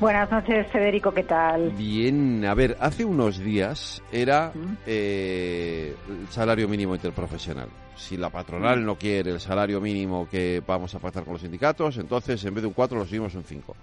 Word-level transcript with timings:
Buenas 0.00 0.28
noches, 0.28 0.66
Federico, 0.72 1.12
¿qué 1.12 1.22
tal? 1.22 1.70
Bien, 1.70 2.44
a 2.44 2.54
ver, 2.54 2.76
hace 2.80 3.04
unos 3.04 3.38
días 3.38 4.02
era 4.10 4.52
eh, 4.86 5.94
el 6.08 6.28
salario 6.28 6.68
mínimo 6.68 6.96
interprofesional. 6.96 7.68
Si 7.96 8.16
la 8.16 8.28
patronal 8.28 8.84
no 8.84 8.96
quiere 8.96 9.30
el 9.30 9.40
salario 9.40 9.80
mínimo 9.80 10.28
que 10.28 10.60
vamos 10.66 10.94
a 10.96 10.98
pactar 10.98 11.22
con 11.22 11.34
los 11.34 11.42
sindicatos, 11.42 11.96
entonces 11.98 12.44
en 12.44 12.54
vez 12.54 12.62
de 12.62 12.68
un 12.68 12.74
4 12.74 12.98
lo 12.98 13.06
subimos 13.06 13.34
un 13.36 13.44
5. 13.44 13.76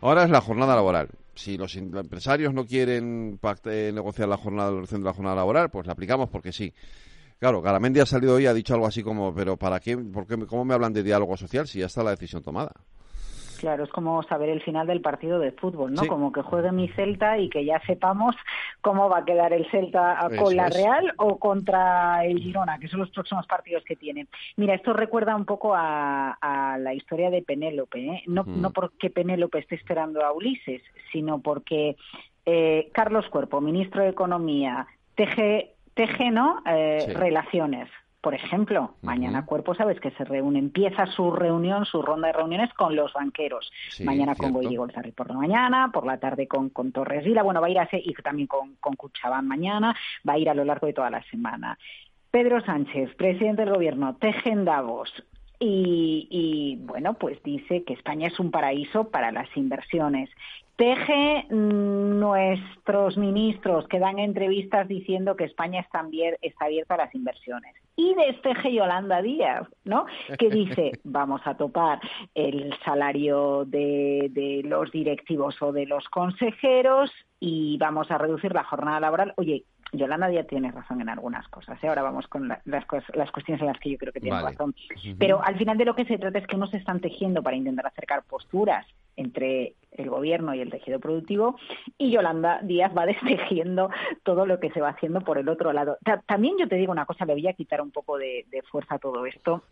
Ahora 0.00 0.24
es 0.24 0.30
la 0.30 0.40
jornada 0.40 0.74
laboral. 0.74 1.10
Si 1.34 1.58
los 1.58 1.76
empresarios 1.76 2.54
no 2.54 2.64
quieren 2.64 3.38
eh, 3.66 3.90
negociar 3.94 4.28
la 4.28 4.38
jornada, 4.38 4.70
de 4.70 4.98
la 4.98 5.12
jornada 5.12 5.36
laboral, 5.36 5.68
pues 5.70 5.86
la 5.86 5.92
aplicamos 5.92 6.30
porque 6.30 6.52
sí. 6.52 6.72
Claro, 7.38 7.60
Garamendi 7.60 8.00
ha 8.00 8.06
salido 8.06 8.34
hoy 8.34 8.44
y 8.44 8.46
ha 8.46 8.54
dicho 8.54 8.72
algo 8.74 8.86
así 8.86 9.02
como, 9.02 9.34
pero 9.34 9.58
¿para 9.58 9.78
qué? 9.78 9.96
¿Por 9.96 10.26
qué 10.26 10.38
¿Cómo 10.46 10.64
me 10.64 10.72
hablan 10.72 10.94
de 10.94 11.02
diálogo 11.02 11.36
social 11.36 11.68
si 11.68 11.80
ya 11.80 11.86
está 11.86 12.02
la 12.02 12.10
decisión 12.10 12.42
tomada? 12.42 12.72
Claro, 13.60 13.84
es 13.84 13.90
como 13.90 14.22
saber 14.22 14.48
el 14.48 14.62
final 14.62 14.86
del 14.86 15.02
partido 15.02 15.38
de 15.38 15.52
fútbol, 15.52 15.92
¿no? 15.92 16.06
Como 16.06 16.32
que 16.32 16.40
juegue 16.40 16.72
mi 16.72 16.88
Celta 16.88 17.36
y 17.36 17.50
que 17.50 17.62
ya 17.62 17.78
sepamos 17.86 18.34
cómo 18.80 19.10
va 19.10 19.18
a 19.18 19.24
quedar 19.26 19.52
el 19.52 19.70
Celta 19.70 20.30
con 20.38 20.56
la 20.56 20.70
Real 20.70 21.12
o 21.18 21.38
contra 21.38 22.24
el 22.24 22.38
Girona, 22.38 22.78
que 22.78 22.88
son 22.88 23.00
los 23.00 23.10
próximos 23.10 23.46
partidos 23.46 23.84
que 23.84 23.96
tiene. 23.96 24.28
Mira, 24.56 24.74
esto 24.74 24.94
recuerda 24.94 25.36
un 25.36 25.44
poco 25.44 25.74
a, 25.76 26.38
la 26.78 26.94
historia 26.94 27.28
de 27.28 27.42
Penélope, 27.42 27.98
¿eh? 27.98 28.22
No, 28.26 28.44
no 28.46 28.70
porque 28.70 29.10
Penélope 29.10 29.58
esté 29.58 29.74
esperando 29.74 30.24
a 30.24 30.32
Ulises, 30.32 30.80
sino 31.12 31.40
porque 31.40 31.96
eh, 32.46 32.88
Carlos 32.92 33.28
Cuerpo, 33.28 33.60
ministro 33.60 34.02
de 34.02 34.08
Economía, 34.08 34.86
teje, 35.16 35.74
teje 35.92 36.30
¿no? 36.30 36.62
Eh, 36.64 37.12
relaciones 37.14 37.90
por 38.20 38.34
ejemplo, 38.34 38.94
mañana 39.02 39.46
Cuerpo, 39.46 39.74
sabes 39.74 39.98
que 39.98 40.10
se 40.12 40.24
reúne, 40.24 40.58
empieza 40.58 41.06
su 41.06 41.30
reunión, 41.30 41.86
su 41.86 42.02
ronda 42.02 42.28
de 42.28 42.34
reuniones 42.34 42.72
con 42.74 42.94
los 42.94 43.12
banqueros. 43.12 43.70
mañana 44.04 44.34
con 44.34 44.52
Goyi 44.52 44.76
Golzarri 44.76 45.12
por 45.12 45.28
la 45.28 45.34
mañana, 45.34 45.90
por 45.92 46.04
la 46.04 46.18
tarde 46.18 46.46
con, 46.46 46.68
con 46.68 46.92
Torres 46.92 47.24
Vila, 47.24 47.42
bueno, 47.42 47.60
va 47.60 47.68
a 47.68 47.70
ir 47.70 47.78
a 47.78 47.88
y 47.92 48.12
también 48.14 48.46
con, 48.46 48.76
con 48.76 48.94
Cuchabán 48.94 49.48
mañana, 49.48 49.96
va 50.28 50.34
a 50.34 50.38
ir 50.38 50.50
a 50.50 50.54
lo 50.54 50.64
largo 50.64 50.86
de 50.86 50.92
toda 50.92 51.10
la 51.10 51.22
semana. 51.24 51.78
Pedro 52.30 52.60
Sánchez, 52.60 53.14
presidente 53.16 53.64
del 53.64 53.74
gobierno, 53.74 54.16
tejen 54.16 54.64
Davos, 54.64 55.10
y, 55.60 56.26
y, 56.30 56.76
bueno, 56.86 57.14
pues 57.14 57.42
dice 57.42 57.84
que 57.84 57.92
España 57.92 58.28
es 58.28 58.40
un 58.40 58.50
paraíso 58.50 59.10
para 59.10 59.30
las 59.30 59.54
inversiones 59.56 60.30
Teje 60.80 61.44
nuestros 61.50 63.18
ministros 63.18 63.86
que 63.86 63.98
dan 63.98 64.18
entrevistas 64.18 64.88
diciendo 64.88 65.36
que 65.36 65.44
España 65.44 65.80
está, 65.80 66.02
está 66.40 66.64
abierta 66.64 66.94
a 66.94 66.96
las 66.96 67.14
inversiones. 67.14 67.74
Y 67.96 68.14
desteje 68.14 68.72
Yolanda 68.72 69.20
Díaz, 69.20 69.68
¿no? 69.84 70.06
Que 70.38 70.48
dice, 70.48 70.92
vamos 71.04 71.42
a 71.44 71.54
topar 71.58 72.00
el 72.34 72.74
salario 72.82 73.66
de, 73.66 74.28
de 74.30 74.62
los 74.64 74.90
directivos 74.90 75.60
o 75.60 75.70
de 75.70 75.84
los 75.84 76.08
consejeros 76.08 77.10
y 77.38 77.76
vamos 77.76 78.10
a 78.10 78.16
reducir 78.16 78.54
la 78.54 78.64
jornada 78.64 79.00
laboral. 79.00 79.34
Oye, 79.36 79.64
Yolanda 79.92 80.28
Díaz 80.28 80.46
tiene 80.46 80.70
razón 80.70 81.00
en 81.00 81.08
algunas 81.08 81.48
cosas. 81.48 81.82
¿eh? 81.82 81.88
Ahora 81.88 82.02
vamos 82.02 82.26
con 82.28 82.48
las, 82.48 82.64
las, 82.64 82.84
cuestiones 82.86 83.60
en 83.60 83.66
las 83.66 83.78
que 83.78 83.90
yo 83.90 83.98
creo 83.98 84.12
que 84.12 84.20
tiene 84.20 84.40
razón. 84.40 84.74
Pero 85.18 85.42
al 85.42 85.56
final 85.56 85.78
de 85.78 85.84
lo 85.84 85.94
que 85.94 86.04
se 86.04 86.18
trata 86.18 86.38
es 86.38 86.46
que 86.46 86.56
no 86.56 86.66
se 86.66 86.76
están 86.76 87.00
tejiendo 87.00 87.42
para 87.42 87.56
intentar 87.56 87.86
acercar 87.86 88.22
posturas 88.24 88.86
entre 89.16 89.74
el 89.92 90.08
gobierno 90.08 90.54
y 90.54 90.60
el 90.60 90.70
tejido 90.70 91.00
productivo 91.00 91.58
y 91.98 92.10
Yolanda 92.10 92.60
Díaz 92.62 92.96
va 92.96 93.06
destejiendo 93.06 93.90
todo 94.22 94.46
lo 94.46 94.60
que 94.60 94.70
se 94.70 94.80
va 94.80 94.90
haciendo 94.90 95.20
por 95.20 95.38
el 95.38 95.48
otro 95.48 95.72
lado. 95.72 95.98
también 96.26 96.56
yo 96.58 96.68
te 96.68 96.76
digo 96.76 96.92
una 96.92 97.06
cosa, 97.06 97.24
le 97.24 97.34
voy 97.34 97.48
a 97.48 97.54
quitar 97.54 97.82
un 97.82 97.90
poco 97.90 98.16
de 98.16 98.44
fuerza 98.70 98.94
a 98.94 98.98
todo 98.98 99.26
esto 99.26 99.62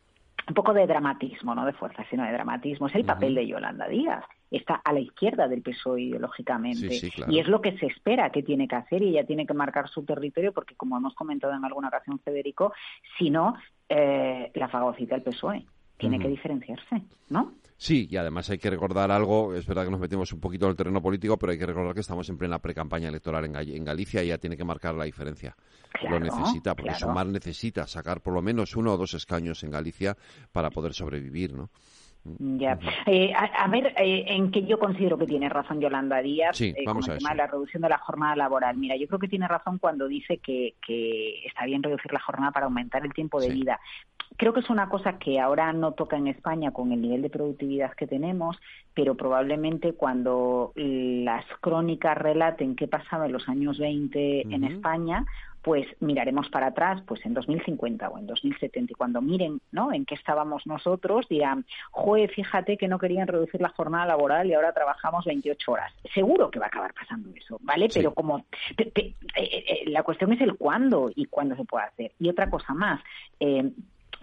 un 0.48 0.54
poco 0.54 0.72
de 0.72 0.86
dramatismo, 0.86 1.54
no 1.54 1.64
de 1.64 1.72
fuerza, 1.72 2.04
sino 2.10 2.24
de 2.24 2.32
dramatismo. 2.32 2.88
Es 2.88 2.94
el 2.94 3.04
papel 3.04 3.34
de 3.34 3.46
Yolanda 3.46 3.86
Díaz. 3.86 4.24
Está 4.50 4.76
a 4.76 4.92
la 4.92 5.00
izquierda 5.00 5.46
del 5.46 5.62
PSOE 5.62 6.02
ideológicamente. 6.02 7.00
Y 7.28 7.38
es 7.38 7.48
lo 7.48 7.60
que 7.60 7.76
se 7.78 7.86
espera 7.86 8.30
que 8.30 8.42
tiene 8.42 8.66
que 8.66 8.76
hacer 8.76 9.02
y 9.02 9.10
ella 9.10 9.26
tiene 9.26 9.46
que 9.46 9.54
marcar 9.54 9.88
su 9.88 10.04
territorio 10.04 10.52
porque, 10.52 10.74
como 10.74 10.96
hemos 10.96 11.14
comentado 11.14 11.54
en 11.54 11.64
alguna 11.64 11.88
ocasión, 11.88 12.18
Federico, 12.20 12.72
si 13.18 13.30
no, 13.30 13.54
eh, 13.88 14.50
la 14.54 14.68
fagocita 14.68 15.16
el 15.16 15.22
PSOE. 15.22 15.66
Tiene 15.98 16.18
que 16.18 16.28
diferenciarse, 16.28 17.02
¿no? 17.28 17.52
Sí, 17.76 18.08
y 18.10 18.16
además 18.16 18.50
hay 18.50 18.58
que 18.58 18.70
recordar 18.70 19.12
algo, 19.12 19.54
es 19.54 19.64
verdad 19.64 19.84
que 19.84 19.90
nos 19.92 20.00
metimos 20.00 20.32
un 20.32 20.40
poquito 20.40 20.66
en 20.66 20.70
el 20.70 20.76
terreno 20.76 21.00
político, 21.00 21.38
pero 21.38 21.52
hay 21.52 21.58
que 21.58 21.66
recordar 21.66 21.94
que 21.94 22.00
estamos 22.00 22.28
en 22.28 22.36
plena 22.36 22.58
pre-campaña 22.58 23.08
electoral 23.08 23.44
en, 23.44 23.84
Galicia 23.84 24.22
y 24.24 24.28
ya 24.28 24.38
tiene 24.38 24.56
que 24.56 24.64
marcar 24.64 24.96
la 24.96 25.04
diferencia. 25.04 25.54
Lo 26.10 26.18
necesita, 26.18 26.74
porque 26.74 26.94
Sumar 26.94 27.26
necesita 27.26 27.86
sacar 27.86 28.20
por 28.20 28.34
lo 28.34 28.42
menos 28.42 28.74
uno 28.74 28.92
o 28.92 28.96
dos 28.96 29.14
escaños 29.14 29.62
en 29.62 29.70
Galicia 29.70 30.16
para 30.50 30.70
poder 30.70 30.92
sobrevivir, 30.92 31.52
¿no? 31.52 31.70
Ya. 32.38 32.78
Eh, 33.06 33.32
a, 33.32 33.68
ver, 33.68 33.94
eh, 33.96 34.24
en 34.26 34.50
que 34.50 34.64
yo 34.64 34.78
considero 34.78 35.16
que 35.16 35.26
tiene 35.26 35.48
razón 35.48 35.80
Yolanda 35.80 36.20
Díaz 36.20 36.56
sí, 36.56 36.74
eh, 36.76 36.84
con 36.84 36.98
el 36.98 37.18
tema 37.18 37.30
de 37.30 37.36
la 37.36 37.46
reducción 37.46 37.82
de 37.82 37.88
la 37.88 37.98
jornada 37.98 38.36
laboral. 38.36 38.76
Mira, 38.76 38.96
yo 38.96 39.06
creo 39.06 39.18
que 39.18 39.28
tiene 39.28 39.48
razón 39.48 39.78
cuando 39.78 40.08
dice 40.08 40.38
que, 40.38 40.74
que 40.84 41.46
está 41.46 41.64
bien 41.64 41.82
reducir 41.82 42.12
la 42.12 42.20
jornada 42.20 42.52
para 42.52 42.66
aumentar 42.66 43.04
el 43.04 43.12
tiempo 43.12 43.40
de 43.40 43.50
vida. 43.50 43.80
Creo 44.38 44.52
que 44.52 44.60
es 44.60 44.70
una 44.70 44.88
cosa 44.88 45.18
que 45.18 45.40
ahora 45.40 45.72
no 45.72 45.92
toca 45.92 46.16
en 46.16 46.28
España 46.28 46.70
con 46.70 46.92
el 46.92 47.02
nivel 47.02 47.22
de 47.22 47.28
productividad 47.28 47.92
que 47.94 48.06
tenemos, 48.06 48.56
pero 48.94 49.16
probablemente 49.16 49.94
cuando 49.94 50.72
las 50.76 51.44
crónicas 51.60 52.16
relaten 52.16 52.76
qué 52.76 52.86
pasaba 52.86 53.26
en 53.26 53.32
los 53.32 53.48
años 53.48 53.80
20 53.80 54.42
en 54.42 54.62
España, 54.62 55.26
pues 55.62 55.88
miraremos 55.98 56.48
para 56.50 56.68
atrás, 56.68 57.02
pues 57.04 57.26
en 57.26 57.34
2050 57.34 58.08
o 58.08 58.16
en 58.16 58.28
2070 58.28 58.92
y 58.92 58.94
cuando 58.94 59.20
miren, 59.20 59.60
¿no? 59.72 59.92
En 59.92 60.04
qué 60.04 60.14
estábamos 60.14 60.66
nosotros 60.68 61.28
dirán, 61.28 61.66
"Joder, 61.90 62.30
fíjate 62.30 62.76
que 62.76 62.86
no 62.86 63.00
querían 63.00 63.26
reducir 63.26 63.60
la 63.60 63.70
jornada 63.70 64.06
laboral 64.06 64.46
y 64.46 64.54
ahora 64.54 64.72
trabajamos 64.72 65.24
28 65.24 65.72
horas." 65.72 65.92
Seguro 66.14 66.48
que 66.50 66.60
va 66.60 66.66
a 66.66 66.68
acabar 66.68 66.94
pasando 66.94 67.30
eso, 67.34 67.58
¿vale? 67.60 67.88
Pero 67.92 68.14
como 68.14 68.46
eh, 68.78 69.12
eh, 69.34 69.84
la 69.88 70.04
cuestión 70.04 70.32
es 70.32 70.40
el 70.40 70.56
cuándo 70.56 71.10
y 71.14 71.24
cuándo 71.26 71.56
se 71.56 71.64
puede 71.64 71.86
hacer. 71.86 72.12
Y 72.20 72.28
otra 72.28 72.48
cosa 72.48 72.72
más, 72.72 73.00
eh, 73.40 73.70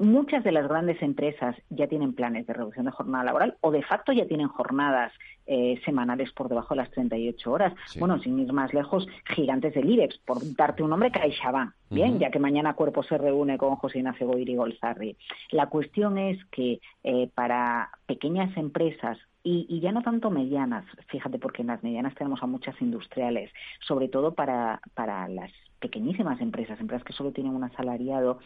Muchas 0.00 0.42
de 0.44 0.50
las 0.50 0.66
grandes 0.66 1.02
empresas 1.02 1.54
ya 1.68 1.86
tienen 1.86 2.14
planes 2.14 2.46
de 2.46 2.54
reducción 2.54 2.86
de 2.86 2.90
jornada 2.90 3.22
laboral 3.22 3.58
o 3.60 3.70
de 3.70 3.82
facto 3.82 4.12
ya 4.12 4.26
tienen 4.26 4.48
jornadas 4.48 5.12
eh, 5.46 5.78
semanales 5.84 6.32
por 6.32 6.48
debajo 6.48 6.72
de 6.72 6.80
las 6.80 6.90
38 6.92 7.52
horas. 7.52 7.74
Bueno, 7.98 8.18
sin 8.18 8.38
ir 8.38 8.50
más 8.50 8.72
lejos, 8.72 9.06
gigantes 9.34 9.74
del 9.74 9.90
IBEX, 9.90 10.16
por 10.24 10.38
darte 10.56 10.82
un 10.82 10.88
nombre, 10.88 11.10
CaixaBank, 11.10 11.74
bien, 11.90 12.18
ya 12.18 12.30
que 12.30 12.38
mañana 12.38 12.72
Cuerpo 12.72 13.02
se 13.02 13.18
reúne 13.18 13.58
con 13.58 13.76
José 13.76 13.98
Ignacio 13.98 14.26
Goiri 14.26 14.56
Golzarri. 14.56 15.18
La 15.50 15.66
cuestión 15.66 16.16
es 16.16 16.42
que 16.46 16.80
eh, 17.04 17.28
para 17.34 17.90
pequeñas 18.06 18.56
empresas 18.56 19.18
y, 19.42 19.66
y, 19.68 19.80
ya 19.80 19.92
no 19.92 20.00
tanto 20.00 20.30
medianas, 20.30 20.86
fíjate, 21.08 21.38
porque 21.38 21.60
en 21.60 21.68
las 21.68 21.82
medianas 21.82 22.14
tenemos 22.14 22.42
a 22.42 22.46
muchas 22.46 22.80
industriales, 22.80 23.50
sobre 23.80 24.08
todo 24.08 24.32
para, 24.34 24.80
para 24.94 25.28
las 25.28 25.50
pequeñísimas 25.80 26.40
empresas, 26.40 26.78
empresas 26.78 27.04
que 27.04 27.14
solo 27.14 27.32
tienen 27.32 27.54
un 27.54 27.64
asalariado, 27.64 28.38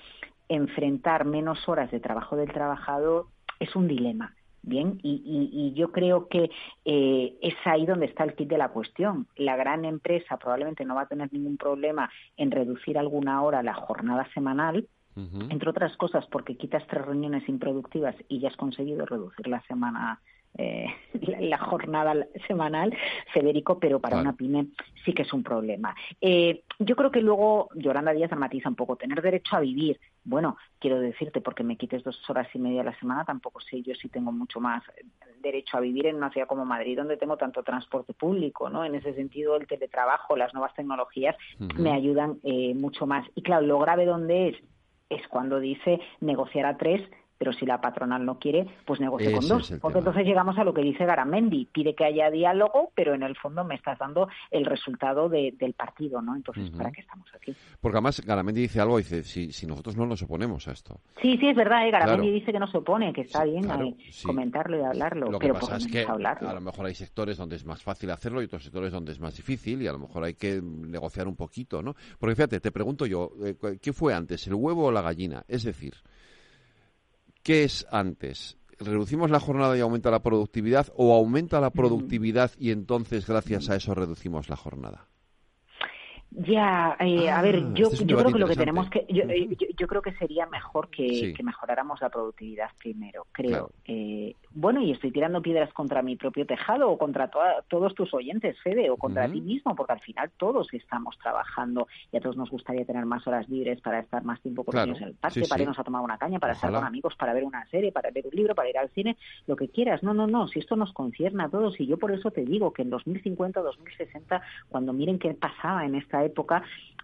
enfrentar 0.49 1.25
menos 1.25 1.69
horas 1.69 1.91
de 1.91 2.01
trabajo 2.01 2.37
del 2.37 2.53
trabajador 2.53 3.27
es 3.61 3.75
un 3.77 3.89
dilema. 3.89 4.35
Bien, 4.67 4.99
y, 5.03 5.75
yo 5.75 5.93
creo 5.93 6.27
que 6.29 6.51
eh, 6.87 7.37
es 7.43 7.55
ahí 7.67 7.85
donde 7.85 8.07
está 8.07 8.25
el 8.25 8.35
kit 8.35 8.49
de 8.49 8.57
la 8.57 8.71
cuestión. 8.71 9.27
La 9.37 9.57
gran 9.57 9.85
empresa 9.85 10.39
probablemente 10.39 10.87
no 10.87 10.95
va 10.95 11.03
a 11.03 11.09
tener 11.09 11.31
ningún 11.35 11.59
problema 11.59 12.11
en 12.39 12.51
reducir 12.51 12.97
alguna 12.97 13.43
hora 13.43 13.63
la 13.63 13.75
jornada 13.75 14.27
semanal, 14.33 14.89
entre 15.17 15.71
otras 15.71 15.97
cosas 15.97 16.27
porque 16.27 16.57
quitas 16.57 16.85
tres 16.89 17.05
reuniones 17.05 17.49
improductivas 17.49 18.17
y 18.27 18.41
ya 18.41 18.49
has 18.49 18.57
conseguido 18.57 19.07
reducir 19.07 19.47
la 19.47 19.63
semana 19.63 20.21
eh, 20.57 20.87
la, 21.41 21.59
jornada 21.59 22.27
semanal, 22.47 22.97
Federico, 23.33 23.79
pero 23.79 24.01
para 24.01 24.19
una 24.19 24.35
pyme 24.35 24.69
sí 25.05 25.13
que 25.13 25.23
es 25.23 25.33
un 25.33 25.43
problema. 25.43 25.95
Eh, 26.21 26.63
yo 26.79 26.97
creo 26.97 27.11
que 27.11 27.21
luego 27.21 27.69
Yolanda 27.75 28.13
Díaz 28.13 28.31
dramatiza 28.31 28.69
un 28.69 28.77
poco, 28.77 28.97
tener 28.97 29.21
derecho 29.21 29.57
a 29.57 29.61
vivir. 29.61 30.01
Bueno, 30.25 30.57
quiero 30.79 31.01
decirte, 31.01 31.41
porque 31.41 31.65
me 31.65 31.77
quites 31.77 32.03
dos 32.05 32.19
horas 32.31 32.49
y 32.55 32.59
media 32.59 32.83
a 32.83 32.85
la 32.85 32.99
semana, 32.99 33.25
tampoco 33.25 33.61
sé 33.61 33.83
yo 33.83 33.95
si 33.95 34.09
tengo 34.09 34.33
mucho 34.33 34.61
más 34.61 34.83
derecho 35.43 35.77
a 35.77 35.81
vivir 35.81 36.07
en 36.07 36.17
una 36.17 36.31
ciudad 36.31 36.47
como 36.47 36.65
Madrid, 36.65 36.97
donde 36.97 37.17
tengo 37.17 37.37
tanto 37.37 37.63
transporte 37.63 38.15
público, 38.15 38.71
¿no? 38.71 38.85
En 38.85 38.95
ese 38.95 39.15
sentido, 39.15 39.57
el 39.57 39.67
teletrabajo, 39.67 40.37
las 40.37 40.55
nuevas 40.55 40.75
tecnologías 40.75 41.37
me 41.59 41.93
ayudan 41.93 42.39
eh, 42.45 42.75
mucho 42.75 43.07
más. 43.07 43.27
Y 43.35 43.43
claro, 43.43 43.67
lo 43.67 43.79
grave 43.79 44.07
donde 44.07 44.49
es 44.49 44.57
es 45.11 45.27
cuando 45.29 45.61
dice 45.61 46.01
negociar 46.21 46.67
a 46.67 46.77
tres 46.77 47.01
pero 47.39 47.53
si 47.53 47.67
la 47.67 47.81
patronal 47.81 48.25
no 48.25 48.39
quiere, 48.39 48.67
pues 48.85 49.01
negocie 49.01 49.33
con 49.33 49.47
dos. 49.47 49.75
Porque 49.81 49.99
entonces 49.99 50.25
llegamos 50.25 50.59
a 50.59 50.65
lo 50.65 50.73
que 50.73 50.83
dice 50.83 51.05
Garamendi, 51.05 51.67
pide 51.67 51.95
que 51.95 52.05
haya 52.05 52.31
diálogo, 52.31 52.91
pero 52.95 53.15
en 53.15 53.23
el 53.23 53.37
fondo 53.37 53.65
me 53.65 53.75
estás 53.75 53.99
dando 53.99 54.29
el 54.51 54.65
resultado 54.65 55.29
del 55.29 55.75
partido, 55.77 56.23
¿no? 56.23 56.37
Entonces, 56.37 56.71
¿para 56.71 56.91
qué 56.91 57.01
estamos 57.01 57.27
aquí? 57.35 57.55
Porque 57.81 57.97
además 57.97 58.21
Garamendi 58.25 58.63
dice 58.63 58.81
algo, 58.81 58.99
dice, 58.99 59.23
si, 59.25 59.53
si 59.53 59.67
nosotros 59.67 59.97
no 59.97 60.07
nos 60.07 60.23
oponemos 60.23 60.67
a 60.69 60.73
esto. 60.73 61.01
Sí, 61.21 61.37
sí, 61.39 61.49
es 61.49 61.57
verdad, 61.57 61.87
¿eh? 61.87 61.91
Garamendi 61.91 62.31
dice 62.31 62.53
que 62.53 62.59
no 62.59 62.67
se 62.67 62.79
opone, 62.79 63.13
que 63.13 63.23
está 63.23 63.45
bien 63.45 63.67
comentarlo 64.25 64.79
y 64.79 64.83
hablarlo. 64.83 65.31
Lo 65.31 65.39
que 65.39 65.53
pasa 65.53 65.77
es 65.77 65.87
que 65.87 66.05
a 66.05 66.53
lo 66.53 66.61
mejor 66.61 66.87
hay 66.87 66.95
sectores 66.95 67.37
donde 67.37 67.57
es 67.57 67.65
más 67.65 67.83
fácil 67.83 68.11
hacerlo 68.11 68.43
y 68.43 68.47
otros 68.47 68.63
sectores 68.63 68.93
donde 68.93 69.13
es 69.13 69.21
más 69.21 69.37
difícil 69.37 69.83
y 69.83 69.87
a 69.87 69.93
lo 69.93 69.99
mejor 69.99 70.25
hay 70.25 70.35
que 70.35 70.61
negociar 70.63 71.29
un 71.29 71.37
poquito, 71.37 71.83
¿no? 71.83 71.95
Porque 72.19 72.35
fíjate, 72.35 72.61
te 72.61 72.73
pregunto 72.73 73.07
yo, 73.07 73.33
eh, 73.45 73.57
¿qué 73.81 73.93
fue 73.93 74.15
antes, 74.15 74.47
el 74.47 74.55
huevo 74.55 74.87
o 74.87 74.93
la 74.93 75.03
gallina? 75.03 75.45
Es 75.49 75.65
decir, 75.65 75.95
¿Qué 77.45 77.65
es 77.65 77.87
antes? 77.91 78.57
¿Reducimos 78.79 79.31
la 79.31 79.39
jornada 79.39 79.77
y 79.77 79.81
aumenta 79.81 80.11
la 80.11 80.23
productividad 80.23 80.89
o 80.97 81.15
aumenta 81.15 81.61
la 81.61 81.69
productividad 81.69 82.51
y 82.59 82.71
entonces 82.71 83.27
gracias 83.27 83.69
a 83.69 83.77
eso 83.77 83.95
reducimos 83.95 84.49
la 84.49 84.57
jornada? 84.57 85.09
Ya, 86.47 86.97
eh, 87.01 87.31
a 87.31 87.43
ver, 87.43 87.57
ah, 87.57 87.71
yo, 87.75 87.89
este 87.89 88.05
yo 88.05 88.19
creo 88.19 88.33
que 88.33 88.39
lo 88.39 88.47
que 88.47 88.57
tenemos 88.57 88.89
que, 88.91 89.07
yo, 89.09 89.23
eh, 89.25 89.57
yo, 89.77 89.87
creo 89.87 90.03
que 90.03 90.13
sería 90.13 90.47
mejor 90.47 90.89
que, 90.89 91.33
que, 91.35 91.43
mejoráramos 91.43 92.01
la 92.01 92.09
productividad 92.09 92.71
primero, 92.79 93.27
creo. 93.33 93.71
Eh, 93.87 94.35
bueno, 94.51 94.81
y 94.81 94.93
estoy 94.93 95.11
tirando 95.11 95.43
piedras 95.43 95.73
contra 95.73 96.01
mi 96.03 96.17
propio 96.17 96.47
tejado 96.47 96.89
o 96.91 96.97
contra 96.97 97.29
todos 97.69 97.95
tus 97.95 98.15
oyentes, 98.15 98.57
Fede, 98.61 98.89
o 98.89 98.97
contra 98.97 99.29
ti 99.29 99.41
mismo, 99.41 99.75
porque 99.75 99.95
al 99.95 100.01
final 100.01 100.31
todos 100.37 100.73
estamos 100.73 101.19
trabajando 101.19 101.89
y 102.13 102.17
a 102.17 102.21
todos 102.21 102.37
nos 102.37 102.51
gustaría 102.51 102.85
tener 102.85 103.05
más 103.05 103.27
horas 103.27 103.49
libres 103.49 103.81
para 103.81 103.99
estar 103.99 104.23
más 104.23 104.41
tiempo 104.41 104.63
con 104.63 104.79
ellos 104.79 105.01
en 105.01 105.09
el 105.09 105.15
parque, 105.15 105.43
para 105.49 105.63
irnos 105.63 105.79
a 105.79 105.85
tomar 105.85 106.03
una 106.03 106.19
caña, 106.19 106.39
para 106.39 106.53
estar 106.53 106.73
con 106.73 106.85
amigos, 106.85 107.17
para 107.17 107.33
ver 107.33 107.45
una 107.45 107.67
serie, 107.67 107.91
para 107.91 108.11
ver 108.11 108.27
un 108.27 108.35
libro, 108.35 108.55
para 108.55 108.71
ir 108.71 108.79
al 108.79 108.91
cine, 108.91 109.17
lo 109.47 109.57
que 109.57 109.69
quieras. 109.69 110.03
No, 110.03 110.15
no, 110.15 110.27
no, 110.27 110.47
si 110.47 110.61
esto 110.61 110.77
nos 110.77 110.93
concierne 110.93 111.45
a 111.45 111.49
todos 111.49 111.81
y 111.81 111.87
yo 111.87 111.99
por 111.99 112.13
eso 112.13 112.31
te 112.31 112.45
digo 112.45 112.73
que 112.73 112.83
en 112.83 112.91
2050, 112.91 113.61
2060, 113.61 114.41
cuando 114.69 114.93
miren 114.93 115.19
qué 115.19 115.35
pasaba 115.35 115.85
en 115.85 115.97
esta 115.97 116.25
época, 116.25 116.34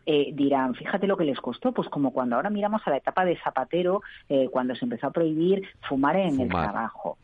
eh, 0.06 0.30
dirán, 0.32 0.74
fíjate 0.74 1.06
lo 1.06 1.16
que 1.16 1.24
les 1.24 1.40
costó, 1.40 1.72
pues 1.72 1.88
como 1.88 2.12
cuando 2.12 2.36
ahora 2.36 2.50
miramos 2.50 2.80
a 2.84 2.90
la 2.90 2.96
etapa 2.96 3.24
de 3.24 3.36
Zapatero, 3.36 4.02
eh, 4.28 4.48
cuando 4.50 4.74
se 4.74 4.84
empezó 4.84 5.08
a 5.08 5.12
prohibir 5.12 5.62
fumar 5.88 6.16
en 6.16 6.40
el 6.40 6.48
trabajo, 6.48 7.18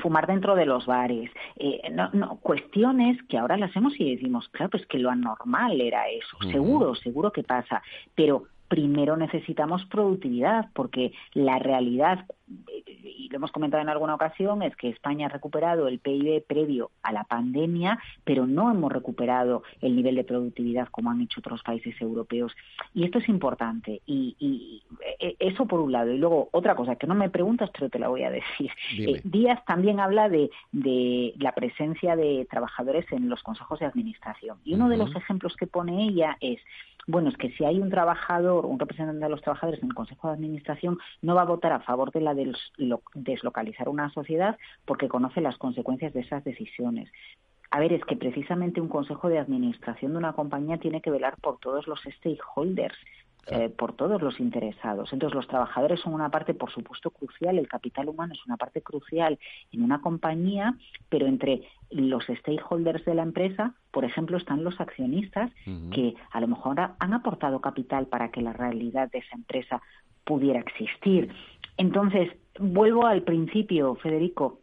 fumar 0.00 0.26
dentro 0.26 0.54
de 0.54 0.64
los 0.64 0.86
bares, 0.86 1.30
eh, 1.56 1.82
no, 1.92 2.10
no, 2.12 2.36
cuestiones 2.36 3.20
que 3.28 3.36
ahora 3.36 3.56
las 3.56 3.70
hacemos 3.70 3.98
y 3.98 4.14
decimos, 4.14 4.48
claro, 4.50 4.70
pues 4.70 4.86
que 4.86 4.98
lo 4.98 5.10
anormal 5.10 5.80
era 5.80 6.08
eso, 6.08 6.36
seguro, 6.50 6.94
seguro 6.94 7.32
que 7.32 7.42
pasa, 7.42 7.82
pero 8.14 8.44
primero 8.68 9.16
necesitamos 9.16 9.84
productividad, 9.86 10.68
porque 10.72 11.12
la 11.32 11.58
realidad, 11.58 12.26
y 13.24 13.28
lo 13.30 13.36
hemos 13.36 13.52
comentado 13.52 13.82
en 13.82 13.88
alguna 13.88 14.14
ocasión, 14.14 14.62
es 14.62 14.76
que 14.76 14.90
España 14.90 15.26
ha 15.26 15.30
recuperado 15.30 15.88
el 15.88 15.98
PIB 15.98 16.44
previo 16.46 16.90
a 17.02 17.10
la 17.10 17.24
pandemia, 17.24 17.98
pero 18.22 18.46
no 18.46 18.70
hemos 18.70 18.92
recuperado 18.92 19.62
el 19.80 19.96
nivel 19.96 20.16
de 20.16 20.24
productividad 20.24 20.88
como 20.88 21.10
han 21.10 21.22
hecho 21.22 21.40
otros 21.40 21.62
países 21.62 21.98
europeos. 22.02 22.52
Y 22.92 23.04
esto 23.04 23.18
es 23.18 23.28
importante. 23.30 24.02
Y, 24.04 24.82
e, 25.18 25.36
eso 25.38 25.64
por 25.64 25.80
un 25.80 25.92
lado. 25.92 26.12
Y 26.12 26.18
luego, 26.18 26.50
otra 26.52 26.74
cosa 26.74 26.96
que 26.96 27.06
no 27.06 27.14
me 27.14 27.30
preguntas, 27.30 27.70
pero 27.72 27.88
te 27.88 27.98
la 27.98 28.08
voy 28.08 28.24
a 28.24 28.30
decir. 28.30 28.70
Eh, 28.98 29.22
Díaz 29.24 29.64
también 29.64 30.00
habla 30.00 30.28
de, 30.28 30.50
la 31.38 31.52
presencia 31.52 32.16
de 32.16 32.46
trabajadores 32.50 33.10
en 33.10 33.30
los 33.30 33.42
consejos 33.42 33.80
de 33.80 33.86
administración. 33.86 34.58
Y 34.64 34.74
uno 34.74 34.90
de 34.90 34.98
los 34.98 35.16
ejemplos 35.16 35.56
que 35.56 35.66
pone 35.66 36.04
ella 36.04 36.36
es, 36.40 36.60
bueno, 37.06 37.28
es 37.30 37.36
que 37.36 37.50
si 37.52 37.64
hay 37.64 37.80
un 37.80 37.90
trabajador, 37.90 38.66
un 38.66 38.78
representante 38.78 39.24
de 39.24 39.30
los 39.30 39.40
trabajadores 39.42 39.82
en 39.82 39.88
el 39.88 39.94
Consejo 39.94 40.28
de 40.28 40.34
Administración, 40.34 40.98
no 41.22 41.34
va 41.34 41.42
a 41.42 41.46
votar 41.46 41.72
a 41.72 41.80
favor 41.80 42.10
de 42.12 42.20
la 42.20 42.34
deslocalizar 43.14 43.88
una 43.88 44.10
sociedad 44.10 44.58
porque 44.84 45.08
conoce 45.08 45.40
las 45.40 45.56
consecuencias 45.56 46.12
de 46.12 46.20
esas 46.20 46.44
decisiones. 46.44 47.10
A 47.70 47.80
ver, 47.80 47.92
es 47.92 48.04
que 48.04 48.16
precisamente 48.16 48.80
un 48.80 48.88
consejo 48.88 49.28
de 49.28 49.38
administración 49.38 50.12
de 50.12 50.18
una 50.18 50.32
compañía 50.32 50.78
tiene 50.78 51.00
que 51.00 51.10
velar 51.10 51.36
por 51.40 51.58
todos 51.58 51.88
los 51.88 52.00
stakeholders, 52.18 52.96
eh, 53.48 53.68
por 53.68 53.94
todos 53.94 54.22
los 54.22 54.40
interesados. 54.40 55.12
Entonces, 55.12 55.34
los 55.34 55.48
trabajadores 55.48 56.00
son 56.00 56.14
una 56.14 56.30
parte, 56.30 56.54
por 56.54 56.70
supuesto, 56.70 57.10
crucial, 57.10 57.58
el 57.58 57.68
capital 57.68 58.08
humano 58.08 58.32
es 58.32 58.46
una 58.46 58.56
parte 58.56 58.80
crucial 58.80 59.38
en 59.70 59.82
una 59.82 60.00
compañía, 60.00 60.76
pero 61.10 61.26
entre 61.26 61.62
los 61.90 62.24
stakeholders 62.24 63.04
de 63.04 63.14
la 63.14 63.22
empresa, 63.22 63.74
por 63.90 64.04
ejemplo, 64.04 64.38
están 64.38 64.64
los 64.64 64.80
accionistas 64.80 65.50
que 65.92 66.14
a 66.30 66.40
lo 66.40 66.48
mejor 66.48 66.80
han 66.98 67.12
aportado 67.12 67.60
capital 67.60 68.06
para 68.06 68.30
que 68.30 68.40
la 68.40 68.52
realidad 68.52 69.10
de 69.10 69.18
esa 69.18 69.36
empresa 69.36 69.82
pudiera 70.24 70.60
existir. 70.60 71.30
Entonces, 71.76 72.30
vuelvo 72.58 73.06
al 73.06 73.22
principio, 73.22 73.94
Federico. 73.96 74.60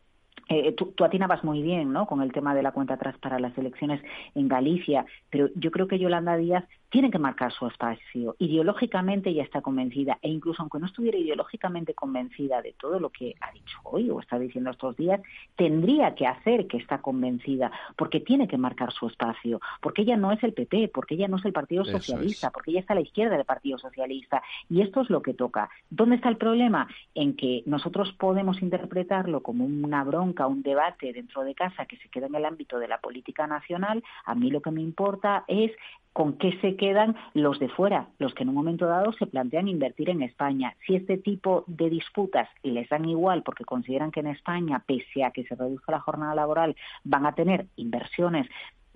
Eh, 0.50 0.74
tú, 0.74 0.94
tú, 0.96 1.06
atinabas 1.06 1.44
muy 1.44 1.62
bien 1.62 1.94
¿no? 1.94 2.08
con 2.08 2.22
el 2.22 2.34
tema 2.34 2.54
de 2.54 2.64
la 2.64 2.74
cuenta 2.74 2.96
atrás 2.96 3.16
para 3.20 3.40
las 3.40 3.58
elecciones 3.58 4.02
en 4.36 4.50
Galicia, 4.50 5.06
pero 5.30 5.50
yo 5.56 5.72
creo 5.72 5.88
que 5.88 6.00
Yolanda 6.00 6.36
Díaz 6.36 6.66
tiene 6.92 7.10
que 7.10 7.18
marcar 7.18 7.54
su 7.54 7.66
espacio. 7.68 8.36
Ideológicamente 8.38 9.34
ya 9.34 9.44
está 9.44 9.62
convencida, 9.62 10.20
e 10.22 10.30
incluso 10.30 10.62
aunque 10.62 10.78
no 10.78 10.86
estuviera 10.86 11.18
ideológicamente 11.18 11.94
convencida 11.94 12.62
de 12.62 12.74
todo 12.74 13.00
lo 13.00 13.10
que 13.10 13.34
ha 13.40 13.52
dicho 13.54 13.78
hoy 13.84 14.10
o 14.10 14.20
está 14.20 14.38
diciendo 14.38 14.72
estos 14.72 14.98
días, 14.98 15.22
tendría 15.56 16.14
que 16.16 16.28
hacer 16.28 16.68
que 16.68 16.78
está 16.78 17.02
convencida, 17.02 17.72
porque 17.96 18.20
tiene 18.20 18.48
que 18.48 18.58
marcar 18.58 18.92
su 18.92 19.08
espacio, 19.08 19.62
porque 19.82 20.02
ella 20.02 20.18
no 20.18 20.34
es 20.34 20.44
el 20.44 20.54
PP, 20.54 20.90
porque 20.94 21.16
ella 21.16 21.30
no 21.30 21.38
es 21.38 21.46
el 21.46 21.54
Partido 21.54 21.86
Socialista, 21.86 22.52
porque 22.52 22.72
ella 22.72 22.82
está 22.82 22.92
a 22.92 22.98
la 22.98 23.02
izquierda 23.02 23.38
del 23.38 23.46
Partido 23.46 23.78
Socialista, 23.78 24.44
y 24.70 24.82
esto 24.82 25.00
es 25.00 25.10
lo 25.10 25.22
que 25.22 25.34
toca. 25.34 25.70
¿Dónde 25.90 26.18
está 26.18 26.28
el 26.28 26.38
problema? 26.38 26.90
En 27.16 27.38
que 27.38 27.64
nosotros 27.66 28.12
podemos 28.12 28.62
interpretarlo 28.62 29.42
como 29.42 29.64
una 29.64 30.04
bronca, 30.04 30.46
un 30.46 30.62
debate 30.62 31.14
dentro 31.14 31.46
de 31.46 31.56
casa 31.56 31.86
que 31.86 31.96
se 31.98 32.10
queda 32.10 32.26
en 32.26 32.36
el 32.36 32.44
ámbito 32.44 32.80
de 32.80 32.90
la 32.90 33.00
política 33.00 33.48
nacional. 33.48 34.04
A 34.26 34.36
mí 34.36 34.52
lo 34.52 34.62
que 34.62 34.72
me 34.72 34.82
importa 34.82 35.46
es 35.48 35.72
con 36.14 36.38
qué 36.38 36.58
se 36.60 36.76
quedan 36.76 37.16
los 37.34 37.60
de 37.60 37.70
fuera, 37.70 38.10
los 38.20 38.34
que 38.34 38.44
en 38.44 38.50
un 38.50 38.56
momento 38.56 38.86
dado 38.86 39.14
se 39.14 39.28
plantean 39.28 39.68
invertir 39.68 40.10
en 40.10 40.22
España. 40.22 40.76
Si 40.86 40.96
este 40.96 41.18
tipo 41.18 41.64
de 41.68 41.90
disputas 41.90 42.50
les 42.64 42.90
dan 42.90 43.08
igual 43.08 43.44
porque 43.44 43.64
consideran 43.64 44.12
que 44.12 44.20
en 44.20 44.28
España, 44.28 44.84
pese 44.86 45.24
a 45.24 45.32
que 45.32 45.46
se 45.46 45.56
reduzca 45.56 45.92
la 45.92 46.02
jornada 46.02 46.36
laboral, 46.36 46.76
van 47.04 47.26
a 47.26 47.34
tener 47.34 47.68
inversiones 47.78 48.48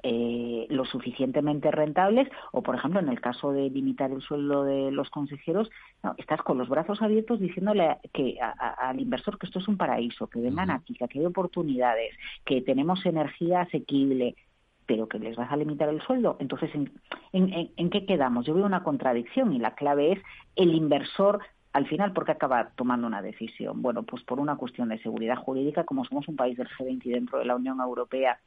eh, 0.08 0.68
lo 0.70 0.86
suficientemente 0.86 1.72
rentables 1.72 2.30
o, 2.52 2.62
por 2.62 2.76
ejemplo, 2.76 3.00
en 3.00 3.10
el 3.10 3.20
caso 3.20 3.52
de 3.52 3.72
limitar 3.72 4.12
el 4.12 4.22
sueldo 4.22 4.64
de 4.64 4.92
los 4.92 5.10
consejeros, 5.10 5.72
estás 6.18 6.44
con 6.44 6.60
los 6.60 6.70
brazos 6.70 7.02
abiertos 7.02 7.40
diciéndole 7.40 7.98
que 8.14 8.38
al 8.40 9.00
inversor 9.00 9.40
que 9.40 9.48
esto 9.48 9.58
es 9.58 9.68
un 9.68 9.78
paraíso, 9.78 10.28
que 10.28 10.40
vengan 10.40 10.70
aquí, 10.70 10.94
que 10.94 11.06
aquí 11.06 11.18
hay 11.18 11.26
oportunidades, 11.26 12.14
que 12.44 12.62
tenemos 12.62 13.04
energía 13.08 13.62
asequible, 13.62 14.36
pero 14.86 15.08
que 15.08 15.20
les 15.20 15.36
vas 15.36 15.52
a 15.52 15.58
limitar 15.58 15.90
el 15.90 16.02
sueldo. 16.02 16.38
Entonces, 16.40 16.72
¿en, 17.34 17.90
qué 17.90 18.06
quedamos? 18.06 18.46
Yo 18.46 18.54
veo 18.54 18.66
una 18.66 18.84
contradicción 18.84 19.54
y 19.54 19.60
la 19.60 19.76
clave 19.76 20.14
es 20.14 20.20
el 20.56 20.74
inversor 20.74 21.42
al 21.74 21.88
final, 21.88 22.14
¿por 22.14 22.24
qué 22.24 22.32
acaba 22.32 22.70
tomando 22.78 23.06
una 23.06 23.22
decisión? 23.22 23.82
Bueno, 23.82 24.04
pues 24.04 24.24
por 24.24 24.40
una 24.40 24.56
cuestión 24.56 24.88
de 24.88 24.98
seguridad 25.00 25.36
jurídica, 25.36 25.84
como 25.84 26.06
somos 26.06 26.26
un 26.30 26.38
país 26.38 26.58
del 26.58 26.70
G20 26.70 27.02
y 27.04 27.10
dentro 27.10 27.38
de 27.38 27.44
la 27.44 27.58
Unión 27.58 27.82
Europea, 27.82 28.40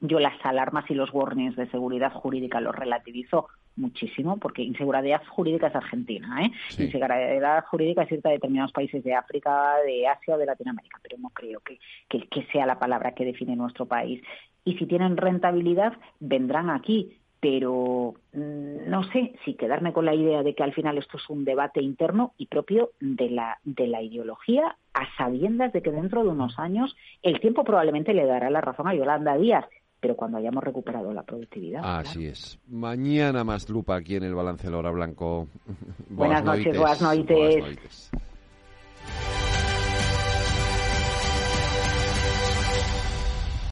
yo 0.00 0.20
las 0.20 0.34
alarmas 0.44 0.90
y 0.90 0.94
los 0.94 1.12
warnings 1.12 1.56
de 1.56 1.68
seguridad 1.70 2.12
jurídica 2.12 2.60
los 2.60 2.74
relativizo 2.74 3.48
muchísimo, 3.76 4.38
porque 4.38 4.62
inseguridad 4.62 5.22
jurídica 5.28 5.68
es 5.68 5.76
Argentina, 5.76 6.42
¿eh? 6.42 6.50
Inseguridad 6.78 7.64
jurídica 7.66 8.02
es 8.02 8.08
cierta 8.08 8.28
de 8.28 8.36
determinados 8.36 8.72
países 8.72 9.02
de 9.04 9.14
África, 9.14 9.76
de 9.86 10.06
Asia 10.06 10.34
o 10.34 10.38
de 10.38 10.46
Latinoamérica, 10.46 10.98
pero 11.02 11.16
no 11.18 11.30
creo 11.30 11.60
que, 11.60 11.78
que 12.08 12.46
sea 12.52 12.66
la 12.66 12.78
palabra 12.78 13.12
que 13.12 13.24
define 13.24 13.56
nuestro 13.56 13.86
país 13.86 14.22
y 14.64 14.74
si 14.74 14.86
tienen 14.86 15.16
rentabilidad 15.16 15.94
vendrán 16.20 16.70
aquí. 16.70 17.14
Pero 17.40 18.14
mm, 18.32 18.90
no 18.90 19.04
sé 19.12 19.34
si 19.44 19.54
quedarme 19.54 19.92
con 19.92 20.04
la 20.04 20.14
idea 20.14 20.42
de 20.42 20.56
que 20.56 20.64
al 20.64 20.74
final 20.74 20.98
esto 20.98 21.18
es 21.18 21.30
un 21.30 21.44
debate 21.44 21.80
interno 21.80 22.32
y 22.36 22.46
propio 22.46 22.90
de 22.98 23.30
la, 23.30 23.58
de 23.62 23.86
la 23.86 24.02
ideología, 24.02 24.76
a 24.92 25.16
sabiendas 25.16 25.72
de 25.72 25.80
que 25.80 25.92
dentro 25.92 26.24
de 26.24 26.30
unos 26.30 26.58
años 26.58 26.96
el 27.22 27.38
tiempo 27.38 27.62
probablemente 27.62 28.12
le 28.12 28.26
dará 28.26 28.50
la 28.50 28.60
razón 28.60 28.88
a 28.88 28.94
Yolanda 28.94 29.36
Díaz, 29.36 29.64
pero 30.00 30.16
cuando 30.16 30.38
hayamos 30.38 30.62
recuperado 30.62 31.12
la 31.12 31.22
productividad. 31.22 31.82
Así 31.84 32.26
es. 32.26 32.58
Mañana 32.68 33.44
más 33.44 33.68
lupa 33.68 33.96
aquí 33.96 34.16
en 34.16 34.24
el 34.24 34.34
balance 34.34 34.68
de 34.68 34.74
Hora 34.74 34.90
Blanco. 34.90 35.48
Buenas, 36.08 36.44
noches, 36.44 36.78
buenas 36.78 37.02
noches. 37.02 38.10